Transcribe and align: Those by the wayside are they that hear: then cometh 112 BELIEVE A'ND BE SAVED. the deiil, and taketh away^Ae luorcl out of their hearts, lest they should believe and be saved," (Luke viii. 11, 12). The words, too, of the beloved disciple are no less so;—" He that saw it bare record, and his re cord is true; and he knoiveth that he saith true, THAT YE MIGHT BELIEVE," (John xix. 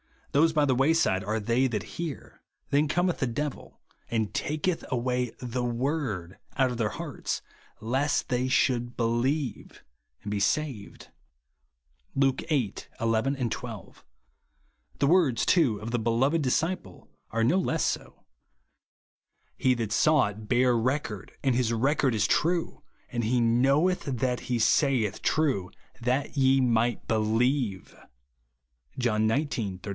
Those 0.31 0.53
by 0.53 0.63
the 0.63 0.73
wayside 0.73 1.25
are 1.25 1.41
they 1.41 1.67
that 1.67 1.83
hear: 1.99 2.41
then 2.69 2.87
cometh 2.87 3.21
112 3.21 3.53
BELIEVE 3.53 3.69
A'ND 3.69 3.73
BE 3.73 3.79
SAVED. 3.79 3.79
the 3.79 4.09
deiil, 4.09 4.09
and 4.09 4.33
taketh 4.33 4.85
away^Ae 4.89 5.37
luorcl 5.39 6.37
out 6.57 6.71
of 6.71 6.77
their 6.77 6.89
hearts, 6.89 7.41
lest 7.81 8.29
they 8.29 8.47
should 8.47 8.95
believe 8.95 9.83
and 10.23 10.31
be 10.31 10.39
saved," 10.39 11.09
(Luke 12.15 12.41
viii. 12.49 12.73
11, 13.01 13.49
12). 13.49 14.05
The 14.99 15.05
words, 15.07 15.45
too, 15.45 15.79
of 15.79 15.91
the 15.91 15.99
beloved 15.99 16.41
disciple 16.41 17.09
are 17.29 17.43
no 17.43 17.59
less 17.59 17.83
so;—" 17.83 18.23
He 19.57 19.73
that 19.75 19.91
saw 19.91 20.27
it 20.27 20.47
bare 20.47 20.75
record, 20.77 21.33
and 21.43 21.53
his 21.53 21.73
re 21.73 21.93
cord 21.93 22.15
is 22.15 22.25
true; 22.25 22.81
and 23.11 23.25
he 23.25 23.39
knoiveth 23.41 24.05
that 24.05 24.39
he 24.47 24.57
saith 24.59 25.21
true, 25.21 25.69
THAT 26.01 26.37
YE 26.37 26.61
MIGHT 26.61 27.05
BELIEVE," 27.07 27.95
(John 28.97 29.27
xix. 29.27 29.89